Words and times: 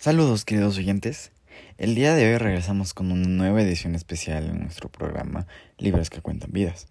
Saludos 0.00 0.46
queridos 0.46 0.78
oyentes. 0.78 1.30
El 1.76 1.94
día 1.94 2.14
de 2.14 2.26
hoy 2.26 2.38
regresamos 2.38 2.94
con 2.94 3.12
una 3.12 3.28
nueva 3.28 3.60
edición 3.60 3.94
especial 3.94 4.46
en 4.46 4.60
nuestro 4.60 4.88
programa 4.88 5.46
Libros 5.76 6.08
que 6.08 6.22
cuentan 6.22 6.52
vidas. 6.52 6.86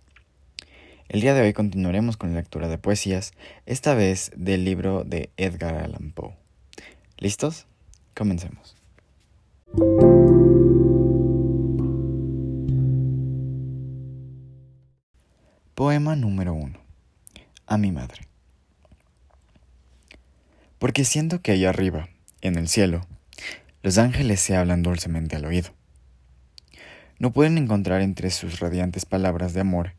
El 1.07 1.21
día 1.21 1.33
de 1.33 1.41
hoy 1.41 1.53
continuaremos 1.53 2.17
con 2.17 2.29
la 2.29 2.35
lectura 2.35 2.67
de 2.67 2.77
poesías, 2.77 3.33
esta 3.65 3.95
vez 3.95 4.29
del 4.35 4.63
libro 4.63 5.05
de 5.05 5.31
Edgar 5.37 5.73
Allan 5.73 6.11
Poe. 6.11 6.35
¿Listos? 7.17 7.65
Comencemos. 8.15 8.75
Poema 15.73 16.15
número 16.15 16.53
1. 16.53 16.79
A 17.65 17.77
mi 17.79 17.91
madre. 17.91 18.27
Porque 20.77 21.05
siento 21.05 21.41
que 21.41 21.53
allá 21.53 21.69
arriba, 21.69 22.07
en 22.41 22.57
el 22.57 22.67
cielo, 22.67 23.05
los 23.81 23.97
ángeles 23.97 24.39
se 24.39 24.55
hablan 24.55 24.83
dulcemente 24.83 25.35
al 25.35 25.45
oído. 25.45 25.69
No 27.17 27.31
pueden 27.31 27.57
encontrar 27.57 28.01
entre 28.01 28.31
sus 28.31 28.59
radiantes 28.59 29.05
palabras 29.05 29.53
de 29.53 29.61
amor 29.61 29.93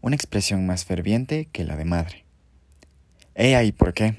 una 0.00 0.16
expresión 0.16 0.66
más 0.66 0.84
ferviente 0.84 1.48
que 1.52 1.64
la 1.64 1.76
de 1.76 1.84
madre. 1.84 2.24
He 3.34 3.56
ahí 3.56 3.72
por 3.72 3.94
qué. 3.94 4.14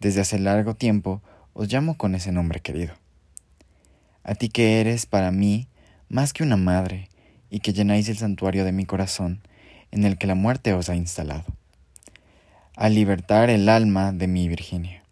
Desde 0.00 0.20
hace 0.20 0.38
largo 0.38 0.74
tiempo 0.74 1.22
os 1.54 1.72
llamo 1.72 1.96
con 1.96 2.14
ese 2.14 2.32
nombre 2.32 2.60
querido. 2.60 2.94
A 4.22 4.34
ti 4.34 4.48
que 4.48 4.80
eres 4.80 5.06
para 5.06 5.30
mí 5.30 5.68
más 6.08 6.32
que 6.32 6.42
una 6.42 6.56
madre 6.56 7.08
y 7.48 7.60
que 7.60 7.72
llenáis 7.72 8.08
el 8.08 8.18
santuario 8.18 8.64
de 8.64 8.72
mi 8.72 8.84
corazón 8.84 9.40
en 9.90 10.04
el 10.04 10.18
que 10.18 10.26
la 10.26 10.34
muerte 10.34 10.74
os 10.74 10.88
ha 10.88 10.96
instalado. 10.96 11.44
A 12.76 12.88
libertar 12.88 13.50
el 13.50 13.68
alma 13.68 14.12
de 14.12 14.26
mi 14.26 14.48
Virginia. 14.48 15.05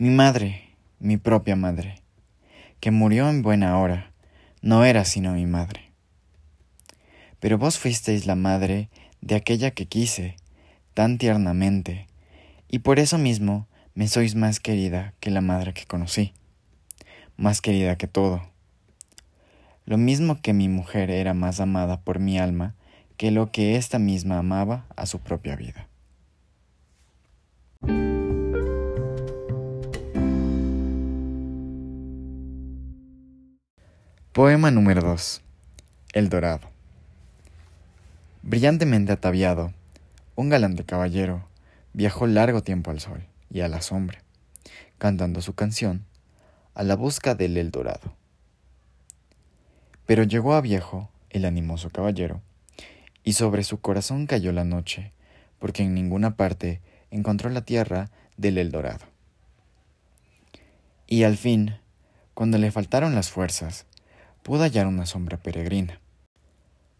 Mi 0.00 0.08
madre, 0.08 0.62
mi 0.98 1.18
propia 1.18 1.56
madre, 1.56 2.00
que 2.80 2.90
murió 2.90 3.28
en 3.28 3.42
buena 3.42 3.78
hora, 3.78 4.12
no 4.62 4.86
era 4.86 5.04
sino 5.04 5.34
mi 5.34 5.44
madre. 5.44 5.92
Pero 7.38 7.58
vos 7.58 7.78
fuisteis 7.78 8.24
la 8.24 8.34
madre 8.34 8.88
de 9.20 9.34
aquella 9.34 9.72
que 9.72 9.84
quise 9.84 10.36
tan 10.94 11.18
tiernamente, 11.18 12.06
y 12.66 12.78
por 12.78 12.98
eso 12.98 13.18
mismo 13.18 13.68
me 13.94 14.08
sois 14.08 14.36
más 14.36 14.58
querida 14.58 15.12
que 15.20 15.28
la 15.30 15.42
madre 15.42 15.74
que 15.74 15.84
conocí, 15.84 16.32
más 17.36 17.60
querida 17.60 17.98
que 17.98 18.06
todo. 18.06 18.40
Lo 19.84 19.98
mismo 19.98 20.40
que 20.40 20.54
mi 20.54 20.70
mujer 20.70 21.10
era 21.10 21.34
más 21.34 21.60
amada 21.60 22.00
por 22.00 22.20
mi 22.20 22.38
alma 22.38 22.74
que 23.18 23.30
lo 23.30 23.52
que 23.52 23.76
ésta 23.76 23.98
misma 23.98 24.38
amaba 24.38 24.86
a 24.96 25.04
su 25.04 25.18
propia 25.18 25.56
vida. 25.56 25.88
Poema 34.40 34.70
número 34.70 35.02
2. 35.02 35.42
El 36.14 36.30
Dorado. 36.30 36.70
Brillantemente 38.40 39.12
ataviado, 39.12 39.74
un 40.34 40.48
galante 40.48 40.82
caballero 40.82 41.46
viajó 41.92 42.26
largo 42.26 42.62
tiempo 42.62 42.90
al 42.90 43.00
sol 43.00 43.22
y 43.50 43.60
a 43.60 43.68
la 43.68 43.82
sombra, 43.82 44.22
cantando 44.96 45.42
su 45.42 45.52
canción 45.54 46.06
a 46.72 46.84
la 46.84 46.96
busca 46.96 47.34
del 47.34 47.58
El 47.58 47.70
Dorado. 47.70 48.14
Pero 50.06 50.22
llegó 50.22 50.54
a 50.54 50.62
viejo 50.62 51.10
el 51.28 51.44
animoso 51.44 51.90
caballero, 51.90 52.40
y 53.22 53.34
sobre 53.34 53.62
su 53.62 53.82
corazón 53.82 54.26
cayó 54.26 54.52
la 54.52 54.64
noche, 54.64 55.12
porque 55.58 55.82
en 55.82 55.92
ninguna 55.92 56.36
parte 56.36 56.80
encontró 57.10 57.50
la 57.50 57.66
tierra 57.66 58.10
del 58.38 58.56
El 58.56 58.70
Dorado. 58.70 59.04
Y 61.06 61.24
al 61.24 61.36
fin, 61.36 61.74
cuando 62.32 62.56
le 62.56 62.70
faltaron 62.70 63.14
las 63.14 63.28
fuerzas, 63.28 63.84
pudo 64.42 64.62
hallar 64.62 64.86
una 64.86 65.06
sombra 65.06 65.36
peregrina. 65.36 66.00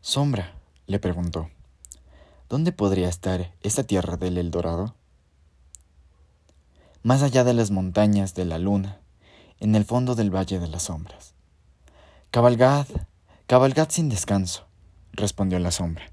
Sombra, 0.01 0.55
le 0.87 0.99
preguntó, 0.99 1.51
¿dónde 2.49 2.73
podría 2.73 3.09
estar 3.09 3.53
esta 3.63 3.85
tierra 3.85 4.17
del 4.17 4.39
Eldorado? 4.39 4.95
Más 7.03 7.23
allá 7.23 7.45
de 7.45 7.55
las 7.55 7.71
montañas 7.71 8.35
de 8.35 8.45
la 8.45 8.59
luna, 8.59 9.01
en 9.59 9.75
el 9.75 9.85
fondo 9.85 10.15
del 10.15 10.35
Valle 10.35 10.59
de 10.59 10.69
las 10.69 10.85
Sombras. 10.85 11.35
Cabalgad, 12.31 12.87
cabalgad 13.47 13.89
sin 13.91 14.09
descanso, 14.09 14.67
respondió 15.13 15.59
la 15.59 15.71
sombra, 15.71 16.11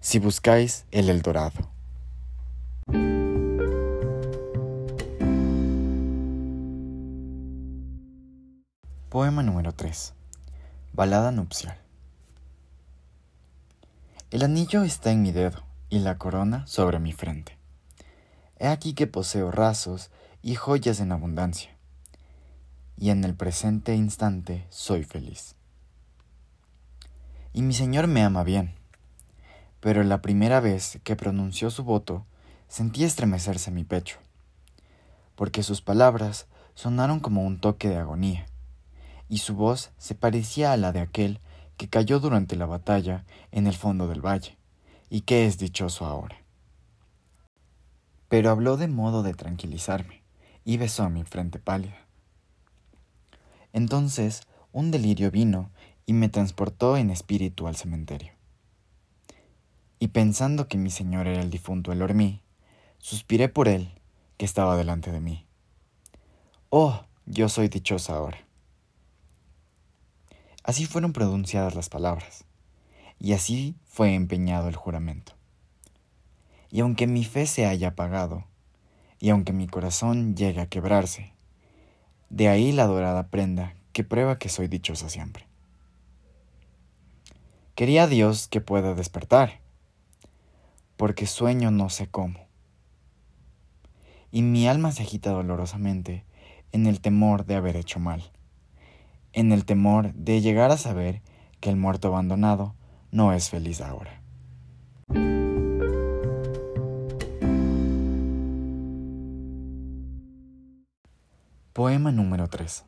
si 0.00 0.18
buscáis 0.18 0.84
el 0.90 1.08
Eldorado. 1.08 1.70
Poema 9.08 9.42
número 9.42 9.72
3. 9.72 10.14
Balada 10.92 11.30
nupcial. 11.30 11.78
El 14.32 14.42
anillo 14.42 14.82
está 14.82 15.12
en 15.12 15.22
mi 15.22 15.30
dedo 15.30 15.62
y 15.88 16.00
la 16.00 16.18
corona 16.18 16.66
sobre 16.66 16.98
mi 16.98 17.12
frente. 17.12 17.56
He 18.58 18.66
aquí 18.66 18.94
que 18.94 19.06
poseo 19.06 19.52
rasos 19.52 20.10
y 20.42 20.56
joyas 20.56 20.98
en 20.98 21.12
abundancia, 21.12 21.70
y 22.98 23.10
en 23.10 23.22
el 23.22 23.34
presente 23.34 23.94
instante 23.94 24.66
soy 24.68 25.04
feliz. 25.04 25.54
Y 27.52 27.62
mi 27.62 27.72
Señor 27.72 28.08
me 28.08 28.24
ama 28.24 28.42
bien, 28.42 28.74
pero 29.78 30.02
la 30.02 30.20
primera 30.20 30.58
vez 30.58 30.98
que 31.04 31.14
pronunció 31.14 31.70
su 31.70 31.84
voto 31.84 32.26
sentí 32.66 33.04
estremecerse 33.04 33.70
mi 33.70 33.84
pecho, 33.84 34.18
porque 35.36 35.62
sus 35.62 35.82
palabras 35.82 36.48
sonaron 36.74 37.20
como 37.20 37.44
un 37.44 37.60
toque 37.60 37.88
de 37.88 37.96
agonía 37.96 38.49
y 39.30 39.38
su 39.38 39.54
voz 39.54 39.92
se 39.96 40.14
parecía 40.14 40.72
a 40.72 40.76
la 40.76 40.92
de 40.92 41.00
aquel 41.00 41.40
que 41.76 41.88
cayó 41.88 42.18
durante 42.18 42.56
la 42.56 42.66
batalla 42.66 43.24
en 43.52 43.68
el 43.68 43.74
fondo 43.74 44.08
del 44.08 44.20
valle, 44.20 44.58
y 45.08 45.22
que 45.22 45.46
es 45.46 45.56
dichoso 45.56 46.04
ahora. 46.04 46.36
Pero 48.28 48.50
habló 48.50 48.76
de 48.76 48.88
modo 48.88 49.22
de 49.22 49.32
tranquilizarme, 49.32 50.24
y 50.64 50.76
besó 50.76 51.08
mi 51.08 51.22
frente 51.22 51.60
pálida. 51.60 52.06
Entonces 53.72 54.42
un 54.72 54.90
delirio 54.90 55.30
vino 55.30 55.70
y 56.06 56.12
me 56.12 56.28
transportó 56.28 56.96
en 56.96 57.10
espíritu 57.10 57.68
al 57.68 57.76
cementerio. 57.76 58.32
Y 60.00 60.08
pensando 60.08 60.66
que 60.66 60.76
mi 60.76 60.90
señor 60.90 61.28
era 61.28 61.40
el 61.40 61.50
difunto 61.50 61.92
Elormí, 61.92 62.42
suspiré 62.98 63.48
por 63.48 63.68
él 63.68 63.94
que 64.36 64.44
estaba 64.44 64.76
delante 64.76 65.12
de 65.12 65.20
mí. 65.20 65.46
Oh, 66.68 67.04
yo 67.26 67.48
soy 67.48 67.68
dichosa 67.68 68.14
ahora. 68.14 68.49
Así 70.70 70.86
fueron 70.86 71.12
pronunciadas 71.12 71.74
las 71.74 71.88
palabras, 71.88 72.44
y 73.18 73.32
así 73.32 73.74
fue 73.86 74.14
empeñado 74.14 74.68
el 74.68 74.76
juramento. 74.76 75.32
Y 76.70 76.78
aunque 76.78 77.08
mi 77.08 77.24
fe 77.24 77.46
se 77.46 77.66
haya 77.66 77.88
apagado, 77.88 78.44
y 79.18 79.30
aunque 79.30 79.52
mi 79.52 79.66
corazón 79.66 80.36
llegue 80.36 80.60
a 80.60 80.68
quebrarse, 80.68 81.32
de 82.28 82.46
ahí 82.46 82.70
la 82.70 82.86
dorada 82.86 83.30
prenda 83.30 83.74
que 83.92 84.04
prueba 84.04 84.38
que 84.38 84.48
soy 84.48 84.68
dichosa 84.68 85.08
siempre. 85.08 85.48
Quería 87.74 88.06
Dios 88.06 88.46
que 88.46 88.60
pueda 88.60 88.94
despertar, 88.94 89.58
porque 90.96 91.26
sueño 91.26 91.72
no 91.72 91.90
sé 91.90 92.06
cómo. 92.06 92.46
Y 94.30 94.42
mi 94.42 94.68
alma 94.68 94.92
se 94.92 95.02
agita 95.02 95.30
dolorosamente 95.30 96.24
en 96.70 96.86
el 96.86 97.00
temor 97.00 97.44
de 97.44 97.56
haber 97.56 97.74
hecho 97.74 97.98
mal 97.98 98.30
en 99.32 99.52
el 99.52 99.64
temor 99.64 100.12
de 100.14 100.40
llegar 100.40 100.70
a 100.70 100.76
saber 100.76 101.22
que 101.60 101.70
el 101.70 101.76
muerto 101.76 102.08
abandonado 102.08 102.74
no 103.10 103.32
es 103.32 103.50
feliz 103.50 103.80
ahora. 103.80 104.20
Poema 111.72 112.12
número 112.12 112.48
3. 112.48 112.84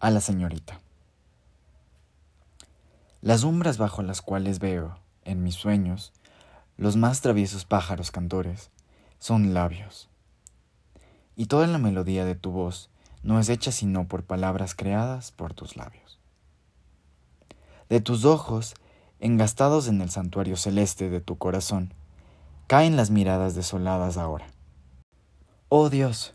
A 0.00 0.10
la 0.10 0.20
señorita. 0.20 0.80
Las 3.20 3.44
umbras 3.44 3.76
bajo 3.76 4.02
las 4.02 4.22
cuales 4.22 4.58
veo, 4.58 4.98
en 5.24 5.42
mis 5.42 5.54
sueños, 5.54 6.12
los 6.78 6.96
más 6.96 7.20
traviesos 7.20 7.66
pájaros 7.66 8.10
cantores, 8.10 8.70
son 9.18 9.52
labios. 9.52 10.08
Y 11.36 11.46
toda 11.46 11.66
la 11.66 11.76
melodía 11.76 12.24
de 12.24 12.34
tu 12.34 12.50
voz 12.50 12.90
no 13.22 13.38
es 13.38 13.48
hecha 13.48 13.72
sino 13.72 14.06
por 14.08 14.24
palabras 14.24 14.74
creadas 14.74 15.32
por 15.32 15.54
tus 15.54 15.76
labios. 15.76 16.18
De 17.88 18.00
tus 18.00 18.24
ojos, 18.24 18.74
engastados 19.18 19.88
en 19.88 20.00
el 20.00 20.10
santuario 20.10 20.56
celeste 20.56 21.10
de 21.10 21.20
tu 21.20 21.36
corazón, 21.36 21.92
caen 22.66 22.96
las 22.96 23.10
miradas 23.10 23.54
desoladas 23.54 24.16
ahora. 24.16 24.46
Oh 25.68 25.90
Dios, 25.90 26.34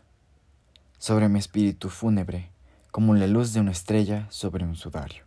sobre 0.98 1.28
mi 1.28 1.38
espíritu 1.38 1.88
fúnebre, 1.88 2.50
como 2.90 3.14
la 3.14 3.26
luz 3.26 3.52
de 3.52 3.60
una 3.60 3.72
estrella 3.72 4.26
sobre 4.30 4.64
un 4.64 4.76
sudario. 4.76 5.24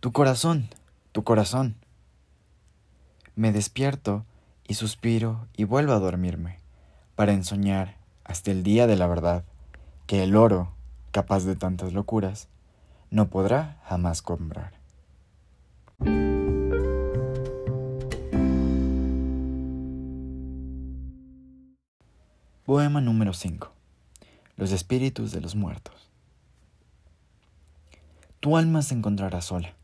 Tu 0.00 0.12
corazón, 0.12 0.68
tu 1.12 1.24
corazón. 1.24 1.76
Me 3.34 3.52
despierto 3.52 4.24
y 4.66 4.74
suspiro 4.74 5.46
y 5.56 5.64
vuelvo 5.64 5.92
a 5.92 5.98
dormirme, 5.98 6.60
para 7.14 7.32
ensoñar 7.32 7.96
hasta 8.24 8.50
el 8.50 8.62
día 8.62 8.86
de 8.86 8.96
la 8.96 9.06
verdad 9.06 9.44
que 10.06 10.22
el 10.22 10.36
oro, 10.36 10.72
capaz 11.10 11.44
de 11.44 11.56
tantas 11.56 11.92
locuras, 11.92 12.48
no 13.10 13.28
podrá 13.28 13.80
jamás 13.86 14.22
comprar. 14.22 14.72
Poema 22.64 23.00
número 23.00 23.32
5. 23.32 23.72
Los 24.56 24.70
espíritus 24.70 25.32
de 25.32 25.40
los 25.40 25.56
muertos. 25.56 26.08
Tu 28.38 28.56
alma 28.56 28.82
se 28.82 28.94
encontrará 28.94 29.40
sola, 29.40 29.74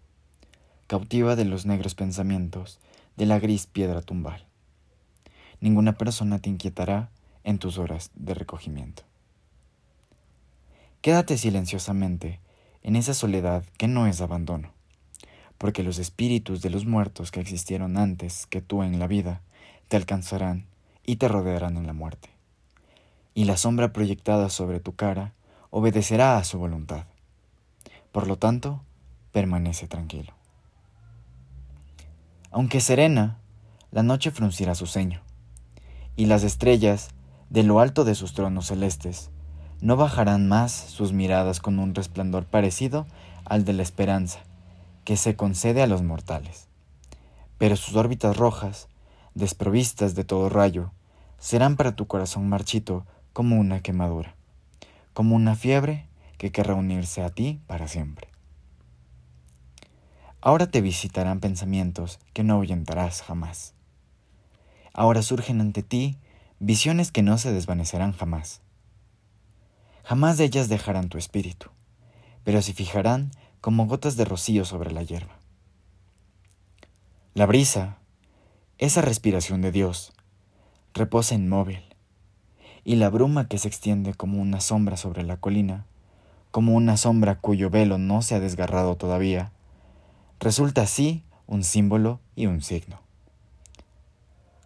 cautiva 0.86 1.34
de 1.34 1.44
los 1.44 1.66
negros 1.66 1.96
pensamientos 1.96 2.78
de 3.16 3.26
la 3.26 3.40
gris 3.40 3.66
piedra 3.66 4.02
tumbal. 4.02 4.46
Ninguna 5.60 5.94
persona 5.94 6.38
te 6.38 6.48
inquietará 6.48 7.10
en 7.42 7.58
tus 7.58 7.78
horas 7.78 8.10
de 8.14 8.34
recogimiento. 8.34 9.02
Quédate 11.02 11.36
silenciosamente 11.36 12.40
en 12.82 12.96
esa 12.96 13.12
soledad 13.12 13.64
que 13.76 13.88
no 13.88 14.06
es 14.06 14.22
abandono, 14.22 14.72
porque 15.58 15.82
los 15.82 15.98
espíritus 15.98 16.62
de 16.62 16.70
los 16.70 16.86
muertos 16.86 17.30
que 17.30 17.40
existieron 17.40 17.98
antes 17.98 18.46
que 18.46 18.62
tú 18.62 18.82
en 18.82 18.98
la 18.98 19.06
vida 19.06 19.42
te 19.88 19.98
alcanzarán 19.98 20.64
y 21.04 21.16
te 21.16 21.28
rodearán 21.28 21.76
en 21.76 21.86
la 21.86 21.92
muerte 21.92 22.32
y 23.34 23.44
la 23.44 23.56
sombra 23.56 23.92
proyectada 23.92 24.48
sobre 24.48 24.80
tu 24.80 24.94
cara 24.94 25.32
obedecerá 25.70 26.36
a 26.36 26.44
su 26.44 26.58
voluntad. 26.58 27.06
Por 28.10 28.26
lo 28.26 28.36
tanto, 28.36 28.82
permanece 29.32 29.88
tranquilo. 29.88 30.32
Aunque 32.50 32.80
serena, 32.80 33.38
la 33.90 34.02
noche 34.02 34.30
fruncirá 34.30 34.74
su 34.74 34.86
ceño, 34.86 35.22
y 36.14 36.26
las 36.26 36.42
estrellas, 36.42 37.08
de 37.48 37.62
lo 37.62 37.80
alto 37.80 38.04
de 38.04 38.14
sus 38.14 38.34
tronos 38.34 38.66
celestes, 38.66 39.30
no 39.82 39.96
bajarán 39.96 40.48
más 40.48 40.70
sus 40.72 41.12
miradas 41.12 41.58
con 41.58 41.80
un 41.80 41.94
resplandor 41.94 42.46
parecido 42.46 43.04
al 43.44 43.64
de 43.64 43.72
la 43.72 43.82
esperanza 43.82 44.38
que 45.04 45.16
se 45.16 45.34
concede 45.34 45.82
a 45.82 45.88
los 45.88 46.02
mortales. 46.02 46.68
Pero 47.58 47.74
sus 47.74 47.96
órbitas 47.96 48.36
rojas, 48.36 48.88
desprovistas 49.34 50.14
de 50.14 50.22
todo 50.22 50.48
rayo, 50.48 50.92
serán 51.38 51.76
para 51.76 51.96
tu 51.96 52.06
corazón 52.06 52.48
marchito 52.48 53.04
como 53.32 53.58
una 53.58 53.80
quemadura, 53.80 54.36
como 55.14 55.34
una 55.34 55.56
fiebre 55.56 56.06
que 56.38 56.52
querrá 56.52 56.74
unirse 56.74 57.22
a 57.22 57.30
ti 57.30 57.60
para 57.66 57.88
siempre. 57.88 58.28
Ahora 60.40 60.70
te 60.70 60.80
visitarán 60.80 61.40
pensamientos 61.40 62.20
que 62.32 62.44
no 62.44 62.54
ahuyentarás 62.54 63.22
jamás. 63.22 63.74
Ahora 64.92 65.22
surgen 65.22 65.60
ante 65.60 65.82
ti 65.82 66.18
visiones 66.60 67.10
que 67.10 67.22
no 67.22 67.36
se 67.38 67.52
desvanecerán 67.52 68.12
jamás. 68.12 68.60
Jamás 70.04 70.38
de 70.38 70.44
ellas 70.44 70.68
dejarán 70.68 71.08
tu 71.08 71.18
espíritu, 71.18 71.68
pero 72.44 72.60
se 72.62 72.72
fijarán 72.72 73.30
como 73.60 73.86
gotas 73.86 74.16
de 74.16 74.24
rocío 74.24 74.64
sobre 74.64 74.90
la 74.90 75.02
hierba. 75.02 75.38
La 77.34 77.46
brisa, 77.46 77.98
esa 78.78 79.00
respiración 79.00 79.62
de 79.62 79.72
Dios, 79.72 80.12
reposa 80.92 81.34
inmóvil, 81.34 81.82
y 82.84 82.96
la 82.96 83.10
bruma 83.10 83.46
que 83.46 83.58
se 83.58 83.68
extiende 83.68 84.14
como 84.14 84.40
una 84.42 84.60
sombra 84.60 84.96
sobre 84.96 85.22
la 85.22 85.36
colina, 85.36 85.86
como 86.50 86.74
una 86.74 86.96
sombra 86.96 87.38
cuyo 87.38 87.70
velo 87.70 87.96
no 87.96 88.22
se 88.22 88.34
ha 88.34 88.40
desgarrado 88.40 88.96
todavía, 88.96 89.52
resulta 90.40 90.82
así 90.82 91.24
un 91.46 91.62
símbolo 91.62 92.20
y 92.34 92.46
un 92.46 92.60
signo. 92.60 93.00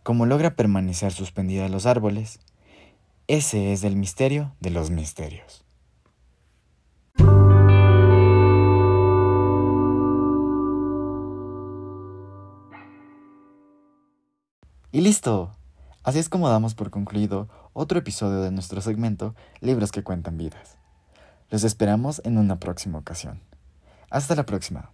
Como 0.03 0.25
logra 0.25 0.57
permanecer 0.57 1.13
suspendida 1.13 1.67
en 1.67 1.73
los 1.73 1.85
árboles, 1.85 2.41
ese 3.29 3.73
es 3.73 3.85
el 3.85 3.97
misterio 3.97 4.55
de 4.61 4.71
los 4.71 4.91
misterios. 4.91 5.65
Y 14.93 15.01
listo. 15.01 15.53
Así 16.05 16.21
es 16.21 16.29
como 16.29 16.49
damos 16.49 16.75
por 16.75 16.91
concluido 16.91 17.49
otro 17.73 17.99
episodio 17.99 18.41
de 18.41 18.53
nuestro 18.53 18.81
segmento 18.81 19.35
Libros 19.61 19.93
que 19.93 20.05
cuentan 20.05 20.39
vidas. 20.39 20.79
Los 21.51 21.65
esperamos 21.65 22.23
en 22.25 22.39
una 22.39 22.59
próxima 22.61 22.99
ocasión. 22.99 23.43
Hasta 24.09 24.37
la 24.37 24.47
próxima. 24.47 24.91